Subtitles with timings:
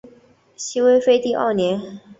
[0.55, 1.99] 西魏废帝二年。